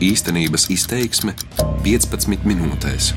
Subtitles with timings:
[0.00, 1.34] Īstenības izteiksme
[1.84, 3.10] 15 minūtēs.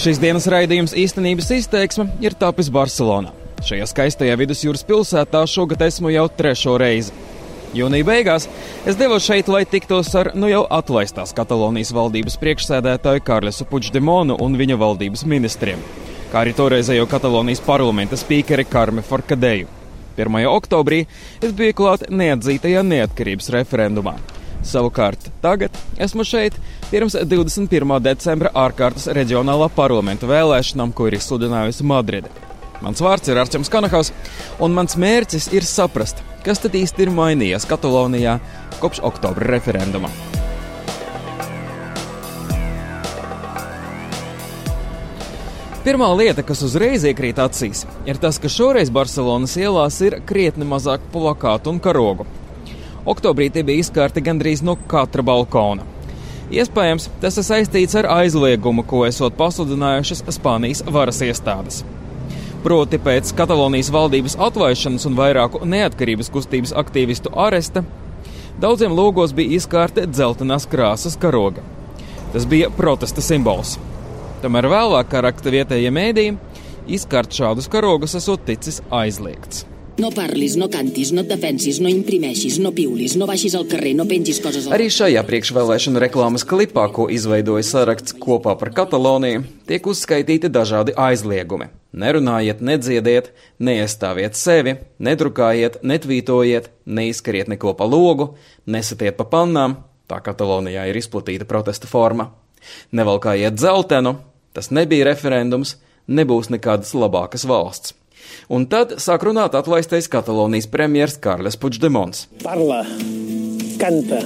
[0.00, 3.34] Šīs dienas raidījums īstenības izteiksme ir tapis Barcelonā.
[3.68, 7.12] Šajā skaistajā vidusjūras pilsētā šogad esmu jau trešo reizi.
[7.76, 8.48] Jūnija beigās
[8.88, 14.56] es devos šeit, lai tiktos ar nu jau atlaistās Katalonijas valdības priekšsēdētāju Kārlesu Puigdemonu un
[14.56, 15.82] viņa valdības ministriem,
[16.32, 19.68] kā arī toreizējo Katalonijas parlamenta spīkeri Karme Forkadeju.
[20.16, 20.46] 1.
[20.48, 21.04] oktobrī
[21.44, 24.16] es biju klāt neatzītajā neatkarības referendumā.
[24.64, 26.56] Savukārt tagad esmu šeit
[26.88, 27.98] pirms 21.
[28.02, 32.32] decembra ārkārtas reģionālā parlamenta vēlēšanām, ko ir izsludinājusi Madride.
[32.84, 34.10] Mans vārds ir Arčuns Kanahaus,
[34.60, 38.38] un mans mērķis ir saprast, kas tad īsti ir mainījies Katalonijā
[38.80, 40.10] kopš oktobra referenduma.
[45.84, 51.04] Pirmā lieta, kas uzreiz iekrīt acīs, ir tas, ka šoreiz Barcelonas ielās ir krietni mazāk
[51.12, 52.24] plakātu un karogu.
[53.04, 55.84] Oktobrī tie bija izkārti gandrīz no katra balkona.
[56.54, 61.82] Iespējams, tas ir saistīts ar aizliegumu, ko esot pasludinājušas Spānijas varas iestādes.
[62.64, 67.84] Proti pēc Katalonijas valdības atlaišanas un vairāku neatkarības kustības aktīvistu aresta,
[68.60, 71.64] daudziem logos bija izkārta dzeltenās krāsas karoga.
[72.32, 73.76] Tas bija protesta simbols.
[74.40, 76.38] Tomēr vēlāk, kā raksta vietējie mēdīji,
[76.96, 79.64] izkārt šādus karogus esot ticis aizliegts.
[79.98, 83.92] No parlis, no cantis, no et defensis, no imprimeixis, no piulis, no baixis al carrer,
[83.94, 84.74] no pengis coses al...
[84.74, 91.70] Arī šajā priekšvēlēšana reklāmas klipā, ko izveidoja saraksts kopā par Kataloniju, tiek uzskaitīti dažādi aizliegumi.
[91.94, 93.30] Nerunājiet, nedziediet,
[93.62, 98.32] neiestāviet sevi, nedrukājiet, netvītojiet, neizskariet neko pa logu,
[98.66, 99.78] nesatiet pa pannām,
[100.10, 102.32] tā Katalonijā ir izplatīta protesta forma.
[102.90, 104.16] Nevalkājiet dzeltenu,
[104.54, 105.74] Tas nebija referendums,
[106.06, 107.94] nebūs nekādas labākas valsts.
[108.52, 112.26] Un tad sāk runāt atlaistais Katalonijas premjerministrs Kārlis Puigdemons.
[112.42, 112.82] Parla,
[113.80, 114.20] canta,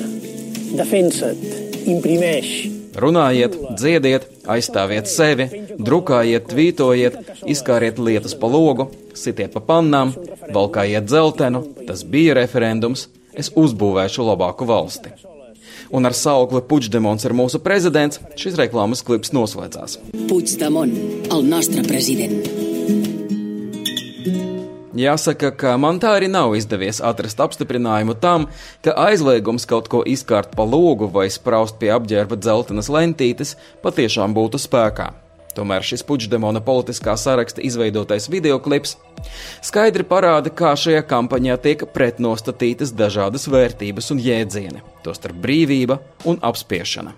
[0.78, 1.38] defensat,
[1.86, 2.50] imprimēš.
[2.98, 5.46] Runājiet, dziediet, aizstāviet sevi,
[5.78, 10.16] drukājiet, tvītojiet, izkāriet lietas pa logu, sitiet pa pannām,
[10.50, 11.62] valkājiet dzeltenu.
[11.86, 13.06] Tas bija referendums,
[13.38, 15.14] es uzbūvēšu labāku valsti
[15.90, 19.98] un ar saukli Puigdemons ir mūsu prezidents, šis reklāmas klips noslēdzās.
[20.28, 20.92] Puigdemon,
[21.32, 23.17] el nostre prezident.
[24.98, 28.48] Jāsaka, ka man tā arī nav izdevies atrast apstiprinājumu tam,
[28.82, 33.54] ka aizliegums kaut ko izkārt pa logu vai spraust pie apģērba dzeltenas lentītes
[33.84, 35.12] patiešām būtu spēkā.
[35.54, 38.96] Tomēr šis Puigdemona politiskā saraksta izveidotais videoklips
[39.64, 47.14] skaidri parāda, kā šajā kampaņā tiek pretnostatītas dažādas vērtības un jēdzieni, tostarp brīvība un apspiešana.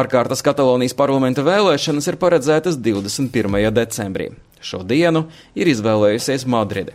[0.00, 3.68] Ārkārtas Katalonijas parlamenta vēlēšanas ir paredzētas 21.
[3.74, 4.30] decembrī.
[4.62, 5.26] Šo dienu
[5.58, 6.94] ir izvēlējusies Madride.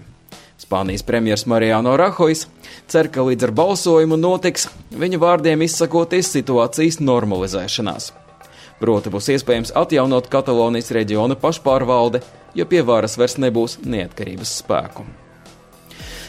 [0.57, 2.47] Spānijas premjerministrs Mariano Rahojs
[2.89, 8.09] cer, ka līdz ar balsojumu notiks viņa vārdiem izsakoties situācijas normalizēšanās.
[8.79, 12.21] Proti būs iespējams atjaunot Katalonijas reģiona pašpārvalde,
[12.57, 15.05] jo pie varas vairs nebūs neatkarības spēku.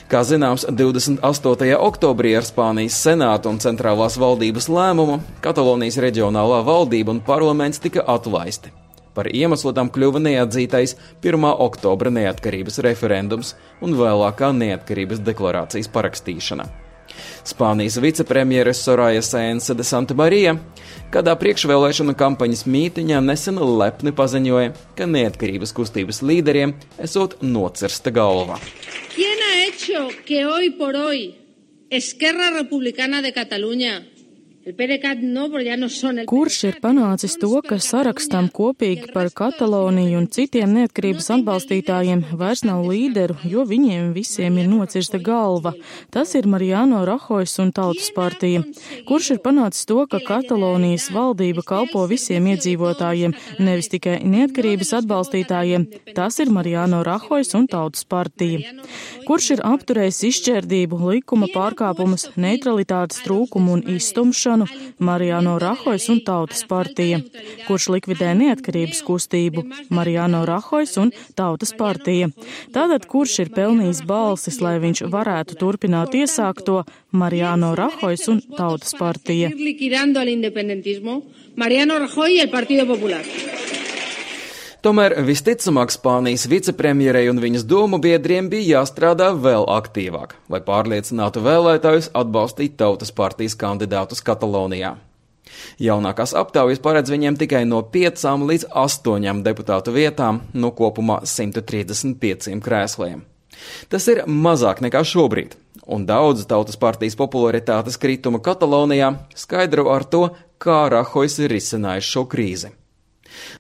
[0.09, 1.75] Kā zināms, 28.
[1.77, 8.73] oktobrī ar Spānijas senātu un centrālās valdības lēmumu Katalonijas reģionālā valdība un parlaments tika atlaisti.
[9.19, 10.93] Par iemeslu tam kļuva neatzītais
[11.27, 11.47] 1.
[11.67, 16.69] oktobra neatkarības referendums un vēlākā neatkarības deklarācijas parakstīšana.
[17.49, 20.55] Spānijas vicepremjere Soraya Sēnse de Santa Marija
[21.11, 28.61] kādā priekšvēlēšanu kampaņas mītiņā nesen lepni paziņoja, ka neatkarības kustības līderiem esot nocirsta galva.
[31.89, 33.95] Esquerra Republicana de Cataluña
[36.29, 42.83] Kurš ir panācis to, ka sarakstam kopīgi par Kataloniju un citiem neatkarības atbalstītājiem vairs nav
[42.85, 45.73] līderu, jo viņiem visiem ir nocirsta galva?
[46.13, 48.61] Tas ir Mariano Rahojs un Tautas partija.
[49.09, 55.89] Kurš ir panācis to, ka Katalonijas valdība kalpo visiem iedzīvotājiem, nevis tikai neatkarības atbalstītājiem?
[56.19, 58.77] Tas ir Mariano Rahojs un Tautas partija.
[59.25, 64.58] Kurš ir apturējis izšķērdību, likuma pārkāpumus, neutralitātes trūkumu un iztumšanu?
[64.59, 67.21] Maidānu, Marijāno Rahojs un Tautas partija,
[67.67, 72.31] kurš likvidē neatkarības kustību, Marijāno Rahojs un Tautas partija.
[72.75, 79.51] Tātad, kurš ir pelnījis balsis, lai viņš varētu turpināt iesākto Marijāno Rahojs un Tautas partija.
[81.59, 83.25] Mariano Rajoy y el Partido Popular.
[84.79, 92.13] Tomēr visticamāk Spānijas vicepremjerei un viņas domu biedriem bija jāstrādā vēl aktīvāk, lai pārliecinātu vēlētājus
[92.15, 94.95] atbalstīt tautas partijas kandidātus Katalonijā.
[95.83, 103.25] Jaunākās aptaujas paredz viņiem tikai no 5 līdz 8 deputātu vietām no kopumā 135 krēsliem.
[103.91, 105.57] Tas ir mazāk nekā šobrīd,
[105.91, 110.29] un daudz tautas partijas popularitātes krituma Katalonijā skaidro ar to,
[110.63, 112.78] kā Rahojs ir risinājis šo krīzi.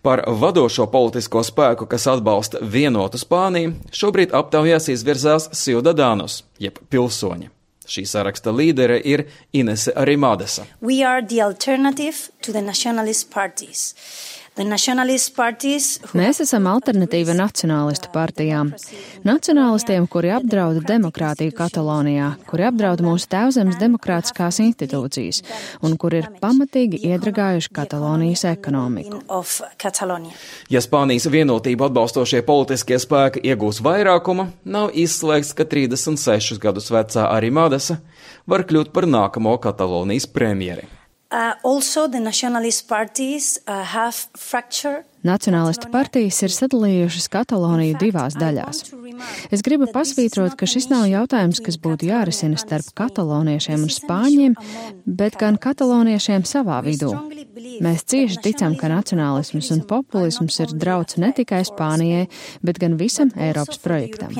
[0.02, 7.50] Par vadošo politisko spēku, kas atbalsta vienotu Spāniju, šobrīd aptaujās izvirzās Ciudadanos, jeb pilsoņi.
[7.88, 9.22] Šī saraksta līdere ir
[9.56, 10.66] Inese Arimadesa.
[16.18, 18.72] Mēs esam alternatīva nacionālistu partijām.
[19.22, 25.44] Nacionālistiem, kuri apdrauda demokrātiju Katalonijā, kuri apdrauda mūsu tēvzemes demokrātiskās institūcijas
[25.86, 29.22] un kuri ir pamatīgi iedragājuši Katalonijas ekonomiku.
[30.74, 38.00] Ja Spānijas vienotību atbalstošie politiskie spēki iegūs vairākumu, nav izslēgts, ka 36 gadus vecā Arimadesa
[38.50, 40.97] var kļūt par nākamo Katalonijas premjeri.
[41.30, 48.84] Uh, also, the nationalist parties uh, have fractured Nacionālistu partijas ir sadalījušas Kataloniju divās daļās.
[49.50, 54.54] Es gribu pasvītrot, ka šis nav jautājums, kas būtu jārisina starp kataloniešiem un spāņiem,
[55.06, 57.10] bet gan kataloniešiem savā vidū.
[57.82, 62.28] Mēs cieši ticam, ka nacionālisms un populisms ir drauds ne tikai Spānijai,
[62.62, 64.30] bet gan visam Eiropas projektam.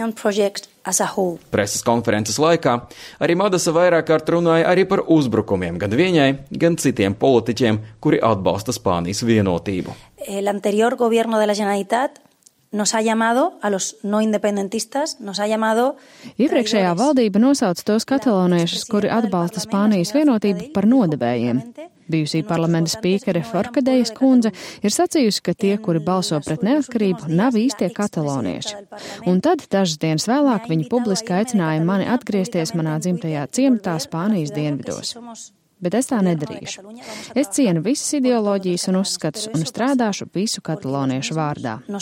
[1.53, 2.75] Preses konferences laikā
[3.21, 8.73] arī Madasa vairāk kārt runāja arī par uzbrukumiem gan viņai, gan citiem politiķiem, kuri atbalsta
[8.73, 9.93] Spānijas vienotību.
[10.27, 12.19] El anterior gobierno de la Generalitat
[12.71, 15.97] nos ha llamado a los no independentistas, nos ha llamado.
[16.37, 21.63] Iepriekšējā valdība nosauca tos kataloniešus, kuri atbalsta Spānijas vienotību par nodevējiem.
[22.09, 24.53] Bijusī parlamenta spīkere Forkadejas kundze
[24.85, 28.79] ir sacījusi, ka tie, kuri balso pret neatkarību, nav īstie katalonieši.
[29.29, 35.17] Un tad, dažas dienas vēlāk, viņi publiski aicināja mani atgriezties manā dzimtajā ciematā Spānijas dienvidos.
[35.79, 36.83] Bet es tā nedarīšu.
[37.39, 41.79] Es cienu visas ideoloģijas un uzskatus un strādāšu visu kataloniešu vārdā.
[41.87, 42.01] No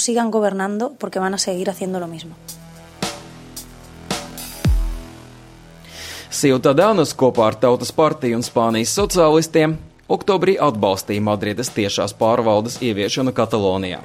[6.37, 9.76] Ciudadanos kopā ar Tautas partiju un Spānijas sociālistiem
[10.08, 14.02] oktobrī atbalstīja Madrides tiešās pārvaldes ieviešanu Katalonijā.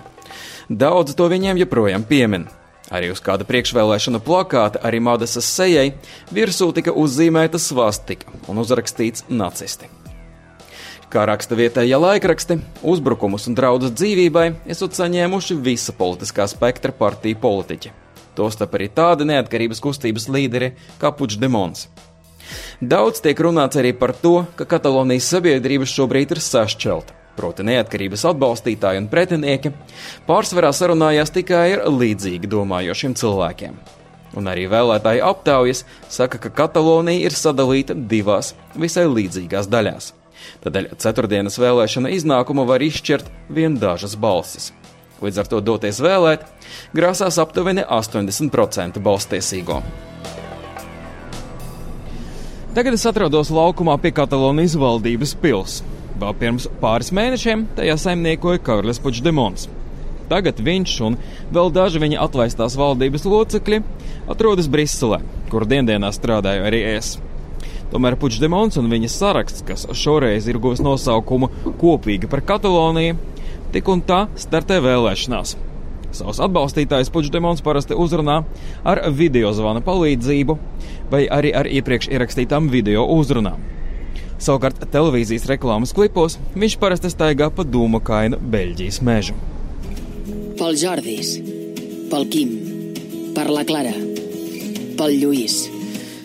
[0.70, 2.48] Daudz to viņiem joprojām piemin.
[2.92, 5.94] Arī uz kāda priekšvēlēšana plakāta arī Madasas sejai
[6.36, 9.88] virsū tika uzzīmēta svastika un uzrakstīts nacisti.
[11.12, 12.58] Kā raksta vietējie laikraksti,
[12.88, 14.46] uzbrukumus un draudus dzīvībai
[14.76, 17.94] esat saņēmuši visa politiskā spektra partiju politiķi.
[18.36, 21.88] Tostarp arī tādi neatkarības kustības līderi kā Puigdemons.
[22.80, 29.02] Daudz tiek runāts arī par to, ka Katalonijas sabiedrība šobrīd ir sašķelta proti neatkarības atbalstītāji
[29.02, 29.74] un pretinieki,
[30.30, 33.82] pārsvarā sarunājās tikai ar līdzīgi domājošiem cilvēkiem.
[34.38, 40.14] Un arī vēlētāju aptaujas saka, ka Katalonija ir sadalīta divās visai līdzīgās daļās.
[40.64, 44.72] Tādēļ ceturtdienas vēlēšana iznākumu var izšķirt vien dažas balsis.
[45.22, 46.48] Līdz ar to doties vēlēt,
[46.98, 49.82] grāsās aptuveni 80% balstiesīgo.
[52.72, 56.01] Tagad es atrodos laukumā pie Katalonijas valdības pilsētas.
[56.22, 59.64] Vēl pirms pāris mēnešiem tajā saimniekoja Karlis Puigdemons.
[60.30, 61.16] Tagad viņš un
[61.50, 63.80] vēl daži viņa atlaistās valdības locekļi
[64.30, 65.18] atrodas Briselē,
[65.50, 67.16] kur dienā strādāju arī es.
[67.90, 71.50] Tomēr Puigdemons un viņa saraksts, kas šoreiz ir guvis nosaukumu
[71.82, 73.18] kopīgi par Kataloniju,
[73.74, 75.58] tik un tā startē vēlēšanās.
[76.22, 78.44] Savus atbalstītājus Puigdemons parasti uzrunā
[78.86, 80.62] ar video zvana palīdzību
[81.10, 83.81] vai arī ar iepriekš ierakstītām video uzrunām.
[84.42, 89.36] Savukārt televīzijas reklāmas klipos viņš parasti staigā pa dūmakainu Beļģijas mežu.
[90.58, 91.36] Pel Jordis,
[92.10, 92.56] pel Kim,
[93.36, 93.94] per la Clara,
[94.98, 95.64] pel Lluís.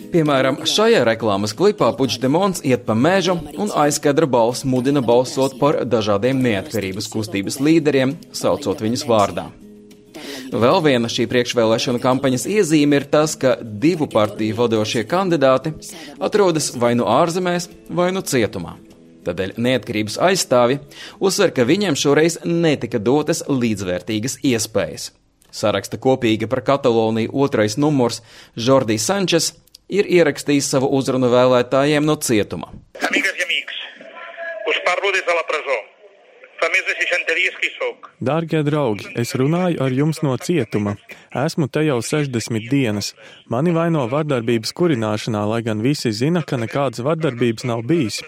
[0.07, 6.39] Piemēram, šajā reklāmas klipā Puigdemons iet pa mežu un aizkadra balss mudina balsot par dažādiem
[6.47, 9.49] neatkarības kustības līderiem, saucot viņus vārdā.
[10.47, 15.73] Vēl viena šī priekšvēlēšana kampaņas iezīme ir tas, ka divu partiju vadošie kandidāti
[16.23, 18.77] atrodas vai nu ārzemēs, vai nu cietumā.
[19.27, 20.79] Tādēļ neatkarības aizstāvi
[21.19, 25.11] uzsver, ka viņiem šoreiz netika dotas līdzvērtīgas iespējas.
[25.51, 28.21] Saraksta kopīgi par Kataloniju otrais numurs
[28.55, 29.51] Jordijs Sančes
[29.91, 32.71] ir ierakstījis savu uzrunu vēlētājiem no cietuma.
[33.03, 33.37] Amigas
[38.27, 40.95] Dārgie draugi, es runāju ar jums no cietuma.
[41.37, 43.11] Esmu te jau 60 dienas.
[43.53, 48.23] Mani vaino vardarbības kurināšanā, lai gan visi zina, ka nekādas vardarbības nav bijis.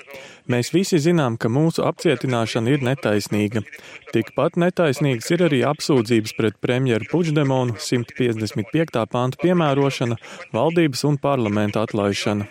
[0.49, 3.61] Mēs visi zinām, ka mūsu apcietināšana ir netaisnīga.
[4.13, 9.05] Tikpat netaisnīgas ir arī apsūdzības pret premjeru Puigdemonu 155.
[9.13, 10.17] pānta piemērošana,
[10.53, 12.49] valdības un parlamenta atlaišana.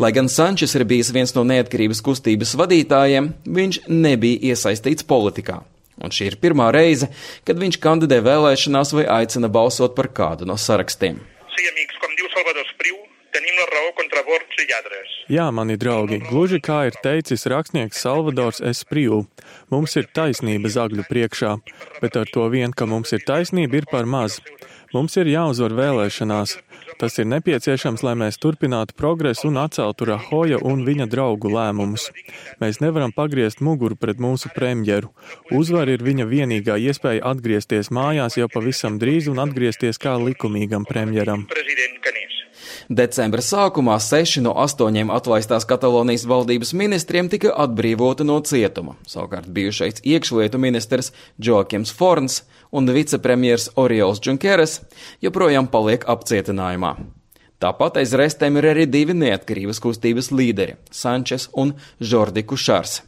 [0.00, 5.60] Lai gan Sančes ir bijis viens no neatkarības kustības vadītājiem, viņš nebija iesaistīts politikā.
[6.02, 7.10] Un šī ir pirmā reize,
[7.46, 11.20] kad viņš kandidē vēlēšanās vai aicina balsot par kādu no sarakstiem.
[11.52, 12.96] Sí, amigos, com diu Salvador Espriu,
[13.36, 15.12] tenim la raó contra bords i lladres.
[15.32, 19.26] Jā, mani draugi, gluži kā ir teicis rakstnieks Salvadors Espriu,
[19.70, 21.54] mums ir taisnība zagļu priekšā,
[22.00, 24.40] bet ar to vien, ka mums ir taisnība, ir par maz.
[24.92, 26.58] Mums ir jāuzvar vēlēšanās.
[27.02, 32.04] Tas ir nepieciešams, lai mēs turpinātu progresu un atceltu Rahoja un viņa draugu lēmumus.
[32.62, 35.10] Mēs nevaram pagriezt muguru pret mūsu premjeru.
[35.50, 41.42] Uzvar ir viņa vienīgā iespēja atgriezties mājās jau pavisam drīz un atgriezties kā likumīgam premjeram.
[42.92, 48.98] Decembra sākumā seši no astoņiem atlaistās Katalonijas valdības ministriem tika atbrīvoti no cietuma.
[49.08, 51.08] Savukārt bijušais iekšlietu ministrs
[51.40, 54.82] Joakims Forns un vicepremjers Oriols Junkeras
[55.24, 56.92] joprojām paliek apcietinājumā.
[57.64, 63.00] Tāpat aiz restēm ir arī divi neatkarības kustības līderi- Sančes un Žordi Kušārs.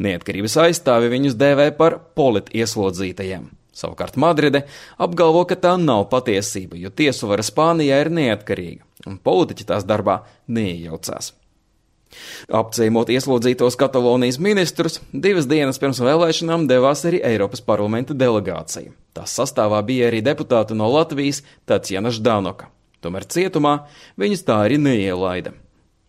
[0.00, 3.50] Neatkarības aizstāvi viņus dēvē par politieslodzītajiem.
[3.72, 4.66] Savukārt Madride
[5.00, 10.22] apgalvo, ka tā nav patiesība, jo tiesu vara Spānijā ir neatkarīga, un politiķi tās darbā
[10.48, 11.32] neiejaucās.
[12.52, 18.92] Apciemot ieslodzītos Katalonijas ministrus, divas dienas pirms vēlēšanām devās arī Eiropas parlamenta delegācija.
[19.16, 22.68] Tās sastāvā bija arī deputāti no Latvijas Tatjana Ždanoka.
[23.02, 23.78] Tomēr cietumā
[24.20, 25.54] viņus tā arī neielaida.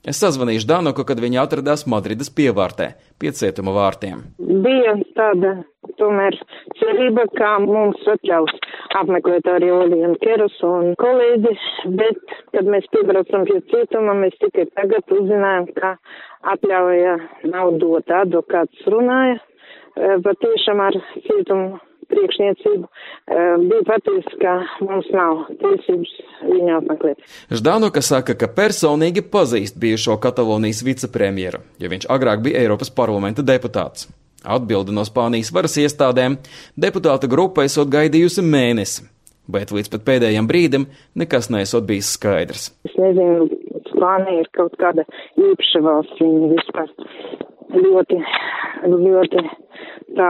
[0.04, 2.90] Es sazvanīšu Danuku, kad viņa atradās Madrides pievārtē,
[3.24, 4.26] pie cietuma vārtiem.
[4.36, 5.54] Bija tāda
[5.96, 6.36] tomēr
[6.80, 8.52] cerība, kā mums atļaus
[9.00, 11.54] apmeklēt arī Oli un Kerus un kolēģi,
[12.02, 15.96] bet, kad mēs piebraucam pie cietuma, mēs tikai tagad uzzinājām, ka
[16.52, 17.16] atļauja
[17.54, 18.26] nav dota.
[18.26, 21.80] Advokāts runāja, eh, patiešām ar cietumu
[22.14, 22.90] priekšniecību
[23.68, 24.56] bija pateicis, ka
[24.86, 26.16] mums nav tiesības
[26.48, 27.24] viņu apmeklēt.
[27.54, 34.08] Ždānoka saka, ka personīgi pazīst bijušo Katalonijas vicepremjeru, jo viņš agrāk bija Eiropas parlamenta deputāts.
[34.44, 36.36] Atbildi no Spānijas varas iestādēm
[36.76, 39.06] deputāta grupa esot gaidījusi mēnesi,
[39.48, 42.72] bet līdz pat pēdējiem brīdim nekas nesot bijis skaidrs.
[42.90, 43.48] Es nezinu,
[43.94, 45.08] Spānija ir kaut kāda
[45.40, 46.92] īpaša valsts, viņi vispār
[47.74, 48.20] ļoti,
[48.92, 49.46] ļoti
[50.18, 50.30] tā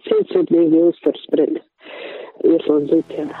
[0.00, 1.58] cietsirdīgi uzturs pret
[2.48, 3.32] ieslodzītiem.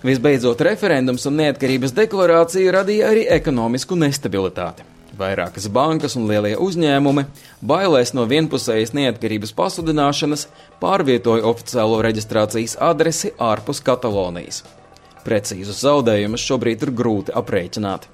[0.00, 4.86] Visbeidzot, referendums un neatkarības deklarācija radīja arī ekonomisku nestabilitāti.
[5.20, 7.26] Vairākas bankas un lielie uzņēmumi,
[7.60, 10.46] bailēs no vienpusējas neatkarības pasludināšanas,
[10.80, 14.62] pārvietoja oficiālo reģistrācijas adresi ārpus Katalonijas.
[15.26, 18.08] Precīzus zaudējumus šobrīd ir grūti aprēķināt.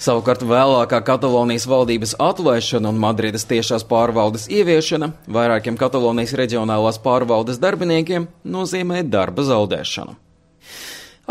[0.00, 8.28] Savukārt vēlākā Katalonijas valdības atlaišana un Madrides tiešās pārvaldes ieviešana vairākiem Katalonijas reģionālās pārvaldes darbiniekiem
[8.44, 10.16] nozīmē darba zaudēšanu.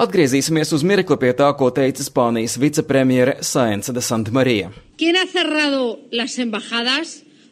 [0.01, 4.31] Atgriezīsimies uz mirkli pie tā, ko teica Spānijas vicepremjere Saenza de Santa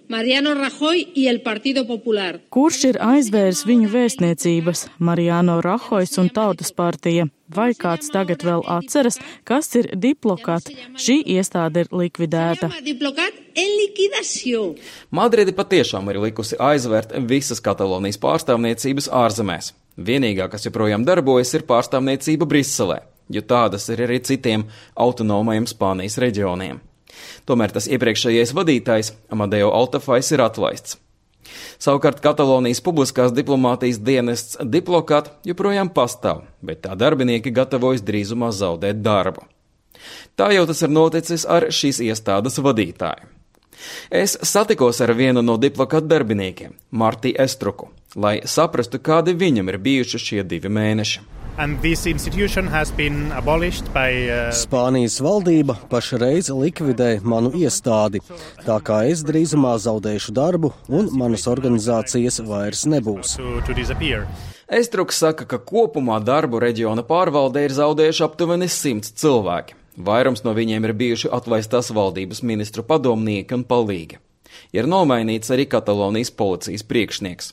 [0.09, 0.29] Maria.
[0.29, 2.39] Mariano Rajoy y el Partido Popular.
[2.53, 4.83] Kurš ir aizvērs viņu vēstniecības?
[5.01, 7.25] Mariano Rajoys un Tautas partija.
[7.49, 10.69] Vai kāds tagad vēl atceras, kas ir diplokat?
[11.01, 12.69] Šī iestāde ir likvidēta.
[15.09, 19.73] Madridi patiešām ir likusi aizvērt visas Katalonijas pārstāvniecības ārzemēs.
[19.97, 23.01] Vienīgā, kas joprojām darbojas, ir pārstāvniecība Briselē,
[23.33, 26.79] jo tādas ir arī citiem autonomajiem Spānijas reģioniem.
[27.49, 30.97] Tomēr tas iepriekšējais vadītājs, Amadeo Altafais, ir atlaists.
[31.81, 39.47] Savukārt Katalonijas publiskās diplomātijas dienests Diplokat joprojām pastāv, bet tā darbinieki gatavojas drīzumā zaudēt darbu.
[40.39, 43.31] Tā jau tas ir noticis ar šīs iestādes vadītāju.
[44.11, 50.25] Es satikos ar vienu no diplokat darbiniekiem, Martī Estruku, lai saprastu, kādi viņam ir bijuši
[50.25, 51.38] šie divi mēneši.
[53.91, 54.51] By, uh...
[54.55, 58.21] Spānijas valdība pašreiz likvidē manu iestādi,
[58.63, 63.35] tā kā es drīzumā zaudēšu darbu un manas organizācijas vairs nebūs.
[64.79, 69.75] Estruks saka, ka kopumā darbu reģiona pārvaldē ir zaudējuši aptuveni simts cilvēki.
[69.99, 74.23] Vairums no viņiem ir bijuši atlaistās valdības ministru padomnieki un palīgi.
[74.71, 77.51] Ir nomainīts arī Katalonijas policijas priekšnieks.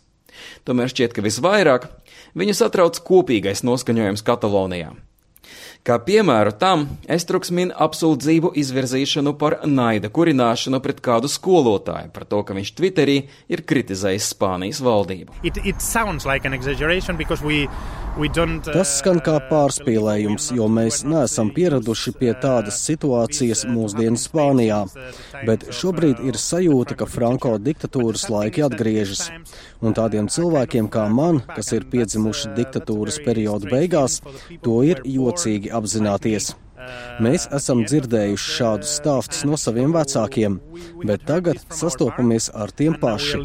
[0.68, 1.88] Tomēr šķiet, ka visvairāk
[2.36, 4.92] viņu satrauc kopīgais noskaņojums Katalonijā.
[5.86, 6.80] Kā piemēru tam
[7.14, 13.16] Estruks min apsūdzību izvirzīšanu par naida kurināšanu pret kādu skolotāju par to, ka viņš Twitterī
[13.46, 15.38] ir kritizējis Spānijas valdību.
[15.46, 15.78] It, it
[16.26, 16.42] like
[17.44, 17.68] we,
[18.18, 24.80] we uh, Tas skan kā pārspīlējums, jo mēs neesam pieraduši pie tādas situācijas mūsdienu Spānijā,
[25.44, 29.26] bet šobrīd ir sajūta, ka Franko diktatūras laiki atgriežas.
[29.84, 34.22] Un tādiem cilvēkiem kā man, kas ir piedzimuši diktatūras perioda beigās,
[34.64, 36.54] to ir jocīgi apzināties.
[37.22, 40.60] Mēs esam dzirdējuši šādus stāstus no saviem vecākiem,
[41.02, 43.42] bet tagad sastopamies ar tiem pašiem.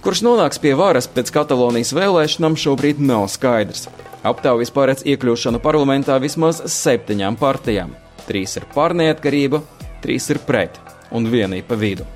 [0.00, 3.84] Kurš nonāks pie varas pēc Katalonijas vēlēšanām, šobrīd nav skaidrs.
[4.24, 7.92] Aptaujas paredz iekļūšanu parlamentā vismaz septiņām partijām.
[8.28, 9.60] Trīs ir par neatkarību,
[10.04, 10.80] trīs ir pret
[11.12, 12.08] un viena ir pa vidu.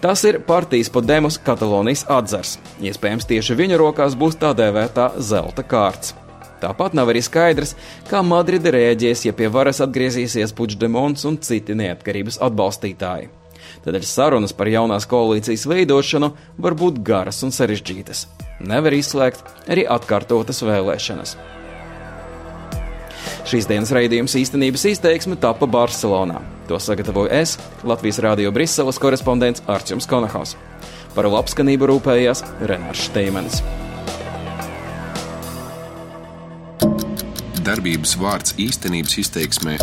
[0.00, 2.54] Tas ir partijas Podemos Katalonijas atzars.
[2.80, 6.14] Iespējams, tieši viņa rokās būs tā dēvētā zelta kārts.
[6.60, 7.74] Tāpat nav arī skaidrs,
[8.08, 13.28] kā Madride rēģēs, ja pie varas atgriezīsies Puigdemons un citi neatkarības atbalstītāji.
[13.84, 18.26] Tādēļ sarunas par jaunās koalīcijas veidošanu var būt garas un sarežģītas.
[18.72, 21.36] Nevar izslēgt arī atkārtotas vēlēšanas.
[23.50, 26.38] Šīs dienas raidījums īstenības izteiksme tapa Barcelonā.
[26.68, 30.52] To sagatavoju es, Latvijas Rādio Briseles korespondents Arčuns Konahaus.
[31.16, 33.58] Par labskanību rūpējās Renārs Šteimenis.
[37.66, 39.74] Darbības vārds īstenības izteiksmē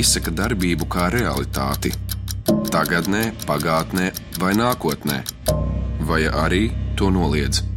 [0.00, 1.92] izsaka darbību kā realitāti-
[2.74, 5.20] tagadnē, pagātnē vai nākotnē,
[6.08, 7.69] vai arī to noliedz.